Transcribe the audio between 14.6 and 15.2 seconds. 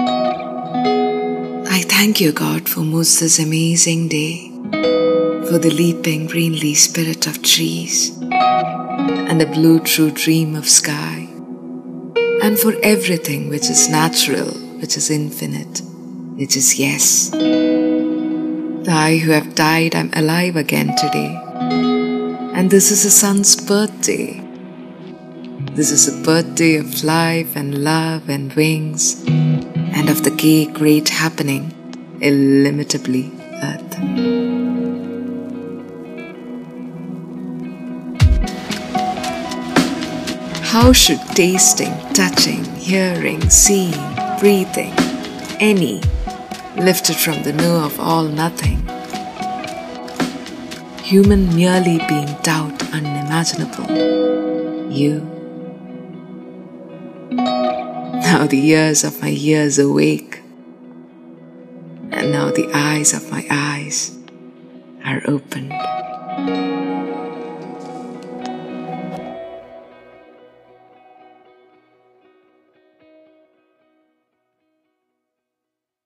which is